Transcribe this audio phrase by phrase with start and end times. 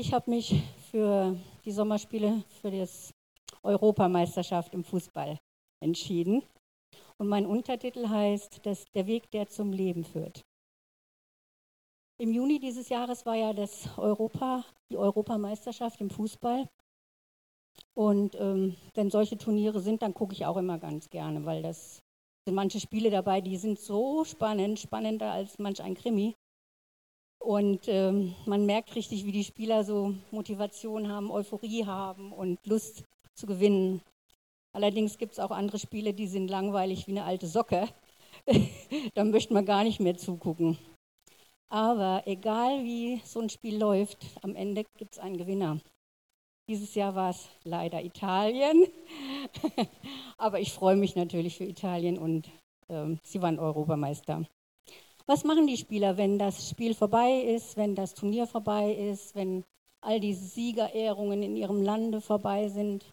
[0.00, 0.54] Ich habe mich
[0.92, 3.12] für die Sommerspiele für das
[3.64, 5.40] Europameisterschaft im Fußball
[5.80, 6.44] entschieden.
[7.16, 10.44] Und mein Untertitel heißt dass Der Weg, der zum Leben führt.
[12.20, 16.68] Im Juni dieses Jahres war ja das Europa, die Europameisterschaft im Fußball.
[17.94, 22.04] Und ähm, wenn solche Turniere sind, dann gucke ich auch immer ganz gerne, weil das
[22.46, 26.36] sind manche Spiele dabei, die sind so spannend, spannender als manch ein Krimi.
[27.38, 33.04] Und ähm, man merkt richtig, wie die Spieler so Motivation haben, Euphorie haben und Lust
[33.34, 34.02] zu gewinnen.
[34.72, 37.88] Allerdings gibt es auch andere Spiele, die sind langweilig wie eine alte Socke.
[39.14, 40.78] da möchte man gar nicht mehr zugucken.
[41.70, 45.80] Aber egal wie so ein Spiel läuft, am Ende gibt es einen Gewinner.
[46.68, 48.86] Dieses Jahr war es leider Italien.
[50.38, 52.48] Aber ich freue mich natürlich für Italien und
[52.88, 54.44] äh, sie waren Europameister.
[55.30, 59.62] Was machen die Spieler, wenn das Spiel vorbei ist, wenn das Turnier vorbei ist, wenn
[60.00, 63.04] all diese Siegerehrungen in ihrem Lande vorbei sind?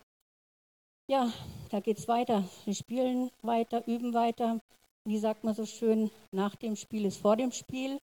[1.09, 1.29] Ja,
[1.71, 2.45] da geht es weiter.
[2.63, 4.61] Sie spielen weiter, üben weiter.
[5.03, 7.99] Wie sagt man so schön, nach dem Spiel ist vor dem Spiel.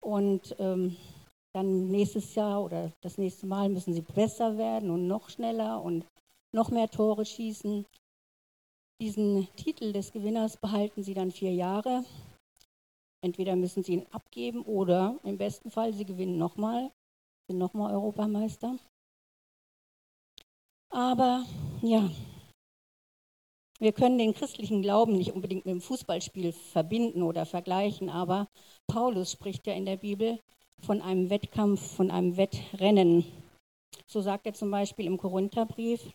[0.00, 0.96] Und ähm,
[1.52, 6.04] dann nächstes Jahr oder das nächste Mal müssen sie besser werden und noch schneller und
[6.50, 7.86] noch mehr Tore schießen.
[9.00, 12.04] Diesen Titel des Gewinners behalten sie dann vier Jahre
[13.24, 16.92] Entweder müssen sie ihn abgeben oder im besten Fall, sie gewinnen nochmal,
[17.48, 18.76] sind nochmal Europameister.
[20.90, 21.46] Aber
[21.80, 22.10] ja,
[23.78, 28.46] wir können den christlichen Glauben nicht unbedingt mit dem Fußballspiel verbinden oder vergleichen, aber
[28.88, 30.38] Paulus spricht ja in der Bibel
[30.82, 33.24] von einem Wettkampf, von einem Wettrennen.
[34.06, 36.12] So sagt er zum Beispiel im Korintherbrief,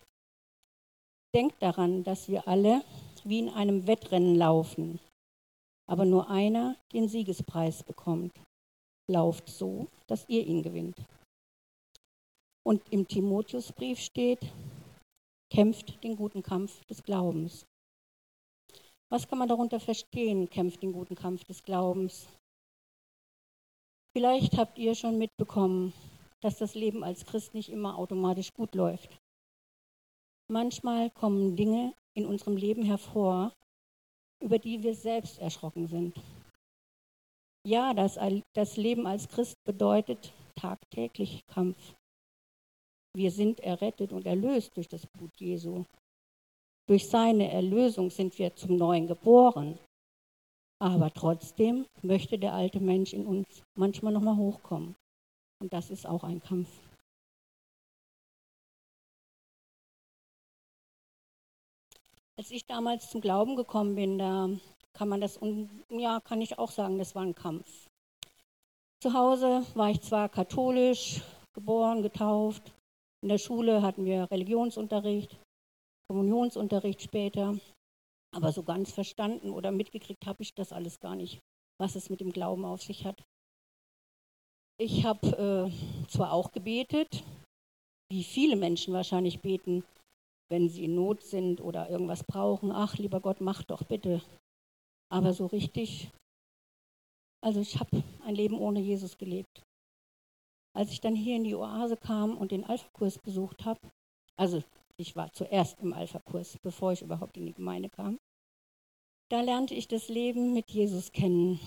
[1.34, 2.84] denkt daran, dass wir alle
[3.24, 5.00] wie in einem Wettrennen laufen
[5.90, 8.32] aber nur einer den Siegespreis bekommt.
[9.10, 10.96] Lauft so, dass ihr ihn gewinnt.
[12.64, 14.38] Und im Timotheusbrief steht,
[15.52, 17.66] kämpft den guten Kampf des Glaubens.
[19.10, 22.28] Was kann man darunter verstehen, kämpft den guten Kampf des Glaubens?
[24.16, 25.92] Vielleicht habt ihr schon mitbekommen,
[26.40, 29.18] dass das Leben als Christ nicht immer automatisch gut läuft.
[30.48, 33.52] Manchmal kommen Dinge in unserem Leben hervor,
[34.40, 36.16] über die wir selbst erschrocken sind.
[37.66, 38.18] Ja, das,
[38.54, 41.94] das Leben als Christ bedeutet tagtäglich Kampf.
[43.14, 45.84] Wir sind errettet und erlöst durch das Blut Jesu.
[46.88, 49.78] Durch seine Erlösung sind wir zum Neuen geboren.
[50.82, 54.96] Aber trotzdem möchte der alte Mensch in uns manchmal nochmal hochkommen.
[55.60, 56.70] Und das ist auch ein Kampf.
[62.40, 64.48] Als ich damals zum Glauben gekommen bin, da
[64.94, 65.38] kann man das,
[65.90, 67.86] ja, kann ich auch sagen, das war ein Kampf.
[69.02, 71.20] Zu Hause war ich zwar katholisch,
[71.52, 72.72] geboren, getauft.
[73.22, 75.38] In der Schule hatten wir Religionsunterricht,
[76.08, 77.58] Kommunionsunterricht später.
[78.34, 81.40] Aber so ganz verstanden oder mitgekriegt habe ich das alles gar nicht,
[81.78, 83.22] was es mit dem Glauben auf sich hat.
[84.78, 85.26] Ich habe
[85.68, 87.22] äh, zwar auch gebetet,
[88.10, 89.84] wie viele Menschen wahrscheinlich beten,
[90.50, 94.20] wenn sie in Not sind oder irgendwas brauchen, ach lieber Gott, mach doch bitte.
[95.08, 96.10] Aber so richtig,
[97.42, 99.62] also ich habe ein Leben ohne Jesus gelebt.
[100.76, 103.80] Als ich dann hier in die Oase kam und den Alpha-Kurs besucht habe,
[104.36, 104.62] also
[104.96, 108.18] ich war zuerst im Alpha-Kurs, bevor ich überhaupt in die Gemeinde kam,
[109.30, 111.60] da lernte ich das Leben mit Jesus kennen.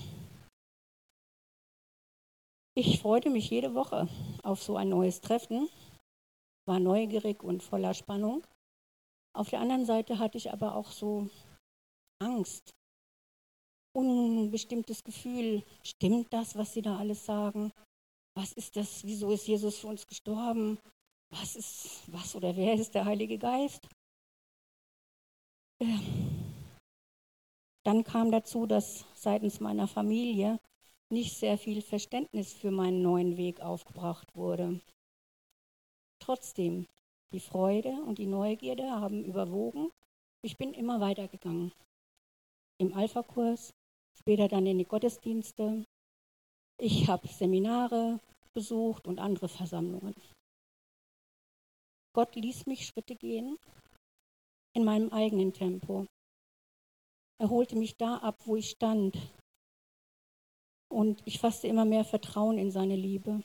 [2.76, 4.08] Ich freute mich jede Woche
[4.42, 5.68] auf so ein neues Treffen,
[6.66, 8.44] war neugierig und voller Spannung.
[9.34, 11.28] Auf der anderen Seite hatte ich aber auch so
[12.20, 12.72] Angst,
[13.92, 15.64] unbestimmtes Gefühl.
[15.82, 17.72] Stimmt das, was sie da alles sagen?
[18.36, 19.04] Was ist das?
[19.04, 20.78] Wieso ist Jesus für uns gestorben?
[21.30, 23.88] Was ist, was oder wer ist der Heilige Geist?
[25.80, 26.52] Ähm,
[27.84, 30.60] dann kam dazu, dass seitens meiner Familie
[31.10, 34.80] nicht sehr viel Verständnis für meinen neuen Weg aufgebracht wurde.
[36.20, 36.86] Trotzdem
[37.34, 39.90] die Freude und die Neugierde haben überwogen.
[40.42, 41.72] Ich bin immer weitergegangen.
[42.78, 43.72] Im Alpha-Kurs,
[44.16, 45.84] später dann in die Gottesdienste.
[46.78, 48.20] Ich habe Seminare
[48.52, 50.14] besucht und andere Versammlungen.
[52.14, 53.58] Gott ließ mich Schritte gehen
[54.76, 56.06] in meinem eigenen Tempo.
[57.40, 59.18] Er holte mich da ab, wo ich stand.
[60.88, 63.42] Und ich fasste immer mehr Vertrauen in seine Liebe.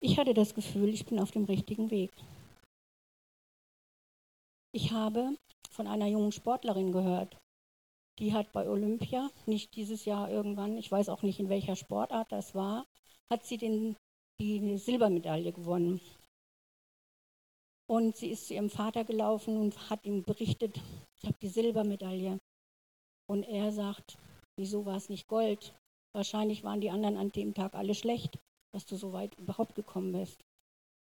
[0.00, 2.12] Ich hatte das Gefühl, ich bin auf dem richtigen Weg.
[4.72, 5.36] Ich habe
[5.70, 7.36] von einer jungen Sportlerin gehört,
[8.18, 12.32] die hat bei Olympia, nicht dieses Jahr irgendwann, ich weiß auch nicht in welcher Sportart
[12.32, 12.86] das war,
[13.30, 13.96] hat sie den
[14.38, 16.00] die Silbermedaille gewonnen.
[17.88, 20.80] Und sie ist zu ihrem Vater gelaufen und hat ihm berichtet,
[21.18, 22.38] ich habe die Silbermedaille.
[23.28, 24.18] Und er sagt,
[24.58, 25.74] wieso war es nicht Gold?
[26.14, 28.38] Wahrscheinlich waren die anderen an dem Tag alle schlecht,
[28.76, 30.44] dass du so weit überhaupt gekommen bist.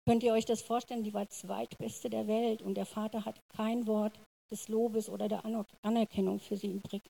[0.08, 1.04] Könnt ihr euch das vorstellen?
[1.04, 4.20] Die war zweitbeste der Welt und der Vater hat kein Wort
[4.52, 5.44] des Lobes oder der
[5.82, 7.02] Anerkennung für sie übrig.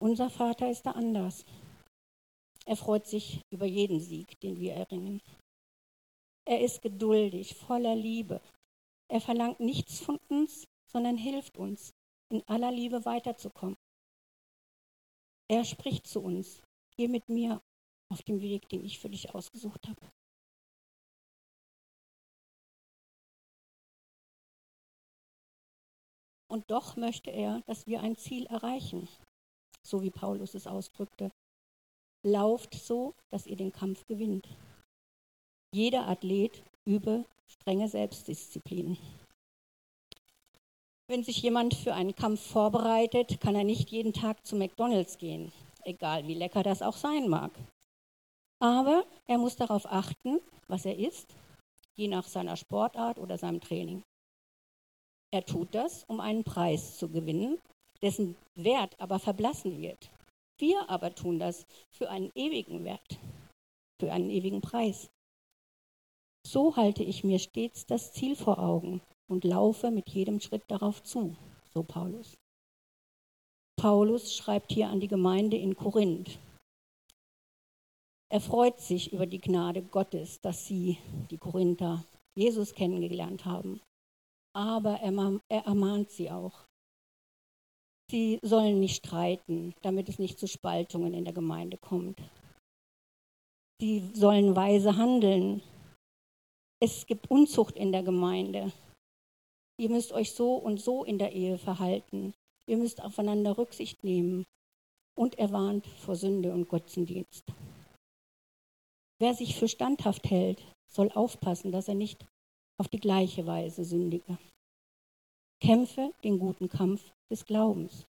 [0.00, 1.44] Unser Vater ist da anders.
[2.66, 5.20] Er freut sich über jeden Sieg, den wir erringen.
[6.46, 8.40] Er ist geduldig, voller Liebe.
[9.10, 11.90] Er verlangt nichts von uns, sondern hilft uns,
[12.30, 13.76] in aller Liebe weiterzukommen.
[15.50, 16.62] Er spricht zu uns,
[16.96, 17.60] geh mit mir
[18.10, 20.12] auf dem Weg, den ich für dich ausgesucht habe.
[26.48, 29.08] Und doch möchte er, dass wir ein Ziel erreichen,
[29.82, 31.30] so wie Paulus es ausdrückte.
[32.26, 34.48] Lauft so, dass ihr den Kampf gewinnt.
[35.72, 38.98] Jeder Athlet übe strenge Selbstdisziplin.
[41.06, 45.52] Wenn sich jemand für einen Kampf vorbereitet, kann er nicht jeden Tag zu McDonald's gehen,
[45.84, 47.52] egal wie lecker das auch sein mag.
[48.60, 51.34] Aber er muss darauf achten, was er isst,
[51.94, 54.02] je nach seiner Sportart oder seinem Training.
[55.32, 57.58] Er tut das, um einen Preis zu gewinnen,
[58.02, 60.10] dessen Wert aber verblassen wird.
[60.58, 63.18] Wir aber tun das für einen ewigen Wert,
[63.98, 65.08] für einen ewigen Preis.
[66.46, 71.02] So halte ich mir stets das Ziel vor Augen und laufe mit jedem Schritt darauf
[71.02, 71.36] zu,
[71.72, 72.36] so Paulus.
[73.76, 76.38] Paulus schreibt hier an die Gemeinde in Korinth.
[78.32, 80.98] Er freut sich über die Gnade Gottes, dass sie,
[81.32, 82.04] die Korinther,
[82.36, 83.80] Jesus kennengelernt haben.
[84.54, 86.64] Aber er ermahnt sie auch.
[88.08, 92.20] Sie sollen nicht streiten, damit es nicht zu Spaltungen in der Gemeinde kommt.
[93.80, 95.62] Sie sollen weise handeln.
[96.80, 98.72] Es gibt Unzucht in der Gemeinde.
[99.76, 102.34] Ihr müsst euch so und so in der Ehe verhalten.
[102.66, 104.44] Ihr müsst aufeinander Rücksicht nehmen.
[105.16, 107.44] Und er warnt vor Sünde und Götzendienst.
[109.20, 112.24] Wer sich für standhaft hält, soll aufpassen, dass er nicht
[112.78, 114.38] auf die gleiche Weise sündige.
[115.62, 118.06] Kämpfe den guten Kampf des Glaubens.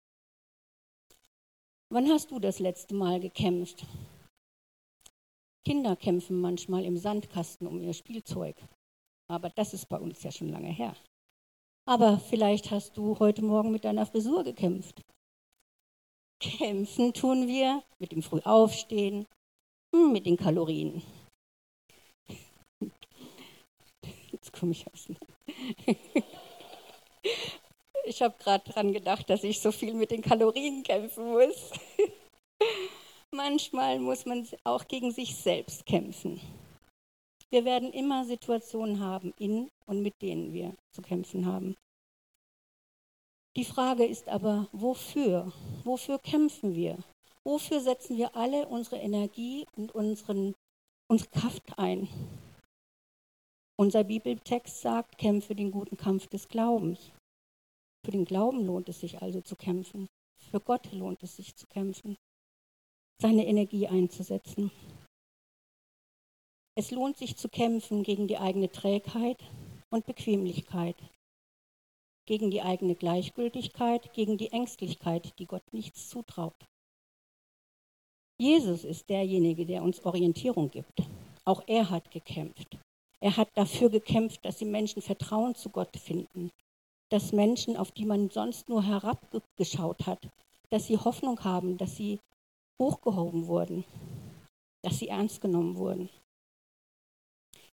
[1.90, 3.86] Wann hast du das letzte Mal gekämpft?
[5.64, 8.58] Kinder kämpfen manchmal im Sandkasten um ihr Spielzeug.
[9.30, 10.94] Aber das ist bei uns ja schon lange her.
[11.86, 15.02] Aber vielleicht hast du heute Morgen mit deiner Frisur gekämpft.
[16.42, 19.26] Kämpfen tun wir mit dem Frühaufstehen,
[19.98, 21.02] hm, mit den Kalorien.
[24.32, 25.08] Jetzt komme ich aus.
[28.10, 31.72] Ich habe gerade daran gedacht, dass ich so viel mit den Kalorien kämpfen muss.
[33.36, 36.40] Manchmal muss man auch gegen sich selbst kämpfen.
[37.50, 41.76] Wir werden immer Situationen haben, in und mit denen wir zu kämpfen haben.
[43.58, 45.52] Die Frage ist aber, wofür?
[45.84, 46.98] Wofür kämpfen wir?
[47.48, 50.54] Wofür setzen wir alle unsere Energie und unseren,
[51.10, 52.10] unsere Kraft ein?
[53.80, 57.14] Unser Bibeltext sagt, kämpfe den guten Kampf des Glaubens.
[58.04, 60.10] Für den Glauben lohnt es sich also zu kämpfen.
[60.52, 62.18] Für Gott lohnt es sich zu kämpfen,
[63.22, 64.70] seine Energie einzusetzen.
[66.78, 69.42] Es lohnt sich zu kämpfen gegen die eigene Trägheit
[69.90, 70.98] und Bequemlichkeit,
[72.28, 76.68] gegen die eigene Gleichgültigkeit, gegen die Ängstlichkeit, die Gott nichts zutraut.
[78.40, 81.02] Jesus ist derjenige, der uns Orientierung gibt.
[81.44, 82.78] Auch er hat gekämpft.
[83.20, 86.52] Er hat dafür gekämpft, dass die Menschen Vertrauen zu Gott finden,
[87.10, 90.30] dass Menschen, auf die man sonst nur herabgeschaut hat,
[90.70, 92.20] dass sie Hoffnung haben, dass sie
[92.80, 93.86] hochgehoben wurden,
[94.84, 96.10] dass sie ernst genommen wurden.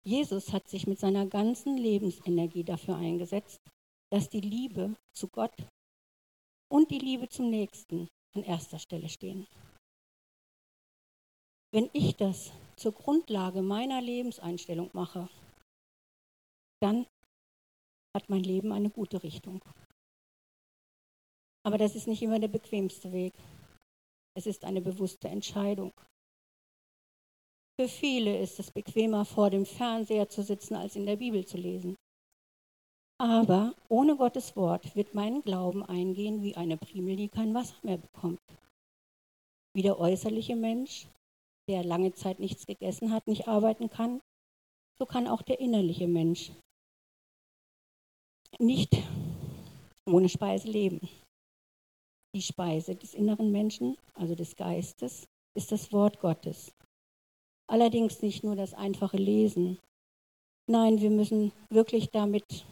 [0.03, 3.59] Jesus hat sich mit seiner ganzen Lebensenergie dafür eingesetzt,
[4.11, 5.55] dass die Liebe zu Gott
[6.69, 9.47] und die Liebe zum Nächsten an erster Stelle stehen.
[11.73, 15.27] Wenn ich das zur Grundlage meiner Lebenseinstellung mache,
[16.79, 17.07] dann
[18.15, 19.59] hat mein Leben eine gute Richtung.
[21.65, 23.33] Aber das ist nicht immer der bequemste Weg.
[24.37, 25.93] Es ist eine bewusste Entscheidung.
[27.79, 31.57] Für viele ist es bequemer, vor dem Fernseher zu sitzen, als in der Bibel zu
[31.57, 31.95] lesen.
[33.19, 37.97] Aber ohne Gottes Wort wird mein Glauben eingehen wie eine Primel, die kein Wasser mehr
[37.97, 38.41] bekommt.
[39.73, 41.07] Wie der äußerliche Mensch,
[41.67, 44.21] der lange Zeit nichts gegessen hat, nicht arbeiten kann,
[44.97, 46.51] so kann auch der innerliche Mensch
[48.59, 48.95] nicht
[50.05, 51.07] ohne Speise leben.
[52.35, 56.71] Die Speise des inneren Menschen, also des Geistes, ist das Wort Gottes.
[57.67, 59.79] Allerdings nicht nur das einfache Lesen.
[60.69, 62.65] Nein, wir müssen wirklich damit,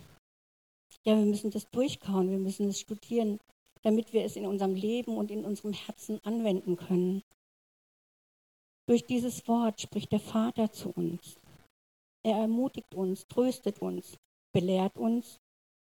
[1.05, 3.39] ja, wir müssen das durchkauen, wir müssen es studieren,
[3.83, 7.21] damit wir es in unserem Leben und in unserem Herzen anwenden können.
[8.87, 11.39] Durch dieses Wort spricht der Vater zu uns.
[12.23, 14.17] Er ermutigt uns, tröstet uns,
[14.53, 15.37] belehrt uns,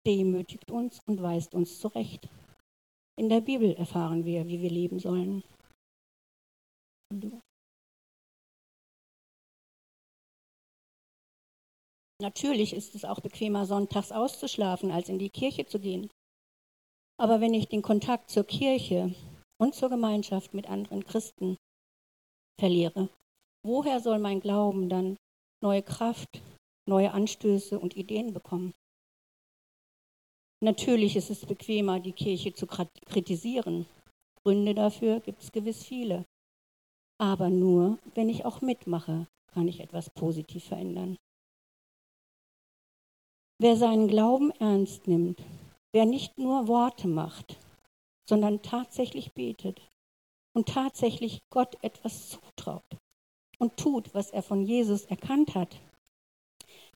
[0.06, 2.30] demütigt uns und weist uns zurecht.
[3.18, 5.44] In der Bibel erfahren wir, wie wir leben sollen.
[12.22, 16.10] Natürlich ist es auch bequemer, sonntags auszuschlafen, als in die Kirche zu gehen.
[17.18, 19.13] Aber wenn ich den Kontakt zur Kirche
[19.62, 21.58] und zur Gemeinschaft mit anderen Christen
[22.59, 23.09] verliere,
[23.63, 25.17] woher soll mein Glauben dann
[25.62, 26.41] neue Kraft,
[26.88, 28.74] neue Anstöße und Ideen bekommen?
[30.63, 33.85] Natürlich ist es bequemer, die Kirche zu kritisieren.
[34.43, 36.25] Gründe dafür gibt es gewiss viele.
[37.19, 41.17] Aber nur, wenn ich auch mitmache, kann ich etwas positiv verändern.
[43.62, 45.41] Wer seinen Glauben ernst nimmt,
[45.93, 47.57] wer nicht nur Worte macht,
[48.27, 49.79] sondern tatsächlich betet
[50.55, 52.97] und tatsächlich Gott etwas zutraut
[53.59, 55.81] und tut, was er von Jesus erkannt hat,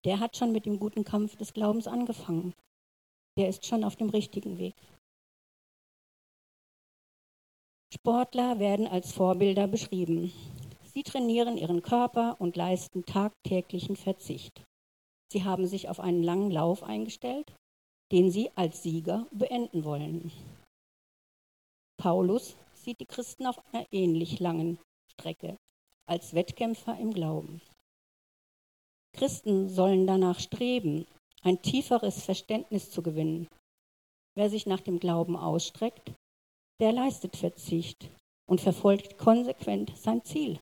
[0.05, 2.53] der hat schon mit dem guten Kampf des Glaubens angefangen.
[3.37, 4.75] Der ist schon auf dem richtigen Weg.
[7.93, 10.31] Sportler werden als Vorbilder beschrieben.
[10.93, 14.63] Sie trainieren ihren Körper und leisten tagtäglichen Verzicht.
[15.31, 17.53] Sie haben sich auf einen langen Lauf eingestellt,
[18.11, 20.31] den sie als Sieger beenden wollen.
[21.97, 22.55] Paulus
[22.89, 24.79] sieht die Christen auf einer ähnlich langen
[25.11, 25.59] Strecke
[26.07, 27.61] als Wettkämpfer im Glauben.
[29.13, 31.05] Christen sollen danach streben,
[31.43, 33.47] ein tieferes Verständnis zu gewinnen.
[34.35, 36.13] Wer sich nach dem Glauben ausstreckt,
[36.79, 38.09] der leistet Verzicht
[38.47, 40.59] und verfolgt konsequent sein Ziel.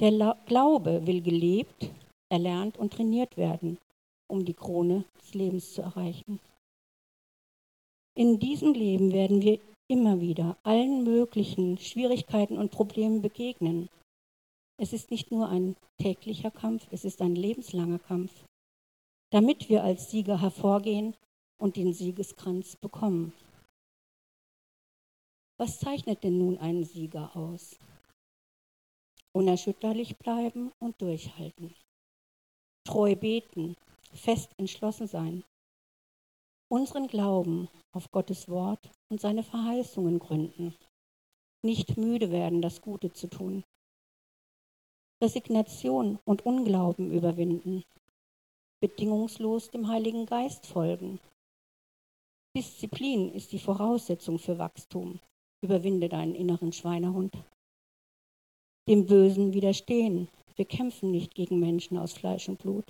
[0.00, 0.12] Der
[0.46, 1.90] Glaube will gelebt
[2.30, 3.76] erlernt und trainiert werden,
[4.28, 6.40] um die Krone des Lebens zu erreichen.
[8.14, 9.60] In diesem Leben werden wir
[9.92, 13.88] immer wieder allen möglichen Schwierigkeiten und Problemen begegnen.
[14.80, 18.32] Es ist nicht nur ein täglicher Kampf, es ist ein lebenslanger Kampf,
[19.30, 21.14] damit wir als Sieger hervorgehen
[21.60, 23.32] und den Siegeskranz bekommen.
[25.58, 27.78] Was zeichnet denn nun einen Sieger aus?
[29.32, 31.74] Unerschütterlich bleiben und durchhalten
[32.84, 33.76] treu beten,
[34.12, 35.44] fest entschlossen sein,
[36.72, 40.74] unseren Glauben auf Gottes Wort und seine Verheißungen gründen,
[41.62, 43.62] nicht müde werden, das Gute zu tun,
[45.22, 47.84] Resignation und Unglauben überwinden,
[48.80, 51.20] bedingungslos dem Heiligen Geist folgen.
[52.56, 55.20] Disziplin ist die Voraussetzung für Wachstum.
[55.62, 57.36] Überwinde deinen inneren Schweinehund.
[58.88, 62.86] Dem Bösen widerstehen, wir kämpfen nicht gegen Menschen aus Fleisch und Blut,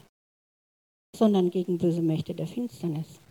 [1.14, 3.21] sondern gegen böse Mächte der Finsternis.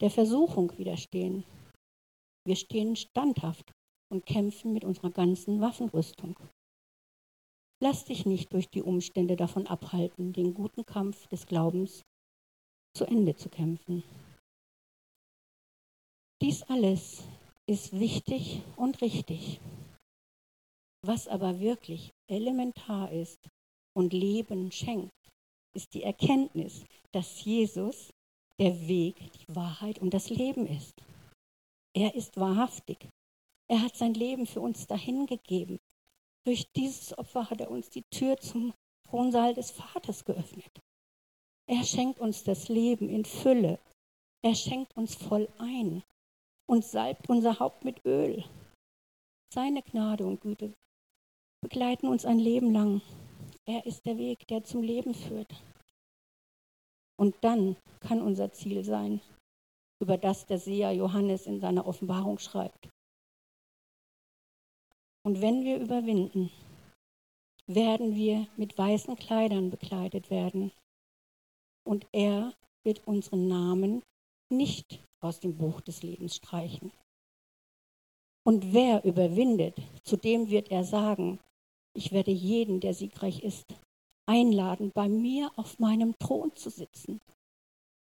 [0.00, 1.44] Der Versuchung widerstehen.
[2.46, 3.72] Wir stehen standhaft
[4.12, 6.38] und kämpfen mit unserer ganzen Waffenrüstung.
[7.82, 12.02] Lass dich nicht durch die Umstände davon abhalten, den guten Kampf des Glaubens
[12.96, 14.02] zu Ende zu kämpfen.
[16.42, 17.22] Dies alles
[17.66, 19.60] ist wichtig und richtig.
[21.04, 23.38] Was aber wirklich elementar ist
[23.96, 25.12] und Leben schenkt,
[25.74, 28.13] ist die Erkenntnis, dass Jesus
[28.60, 30.94] der Weg, die Wahrheit und das Leben ist.
[31.94, 33.08] Er ist wahrhaftig.
[33.68, 35.78] Er hat sein Leben für uns dahingegeben.
[36.46, 38.74] Durch dieses Opfer hat er uns die Tür zum
[39.08, 40.80] Thronsaal des Vaters geöffnet.
[41.66, 43.78] Er schenkt uns das Leben in Fülle.
[44.42, 46.02] Er schenkt uns voll ein
[46.66, 48.44] und salbt unser Haupt mit Öl.
[49.52, 50.74] Seine Gnade und Güte
[51.62, 53.00] begleiten uns ein Leben lang.
[53.66, 55.54] Er ist der Weg, der zum Leben führt.
[57.16, 59.20] Und dann kann unser Ziel sein,
[60.00, 62.88] über das der Seher Johannes in seiner Offenbarung schreibt.
[65.22, 66.50] Und wenn wir überwinden,
[67.66, 70.72] werden wir mit weißen Kleidern bekleidet werden.
[71.86, 72.52] Und er
[72.84, 74.02] wird unseren Namen
[74.50, 76.92] nicht aus dem Buch des Lebens streichen.
[78.46, 81.40] Und wer überwindet, zu dem wird er sagen,
[81.96, 83.64] ich werde jeden, der siegreich ist,
[84.26, 87.20] einladen, bei mir auf meinem Thron zu sitzen.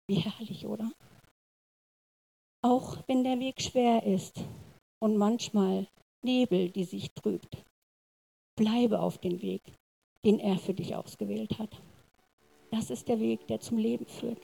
[0.07, 0.91] Wie herrlich, oder?
[2.61, 4.43] Auch wenn der Weg schwer ist
[4.99, 5.87] und manchmal
[6.23, 7.63] Nebel, die sich trübt,
[8.55, 9.61] bleibe auf dem Weg,
[10.23, 11.81] den er für dich ausgewählt hat.
[12.71, 14.41] Das ist der Weg, der zum Leben führt.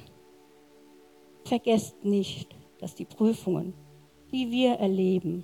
[1.45, 3.73] Vergesst nicht, dass die Prüfungen,
[4.31, 5.43] die wir erleben,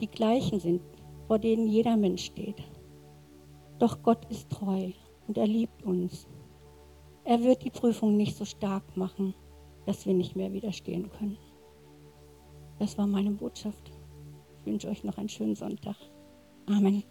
[0.00, 0.82] die gleichen sind,
[1.26, 2.62] vor denen jeder Mensch steht.
[3.78, 4.92] Doch Gott ist treu
[5.28, 6.26] und er liebt uns.
[7.24, 9.34] Er wird die Prüfung nicht so stark machen,
[9.86, 11.38] dass wir nicht mehr widerstehen können.
[12.78, 13.92] Das war meine Botschaft.
[14.58, 15.96] Ich wünsche euch noch einen schönen Sonntag.
[16.66, 17.04] Amen.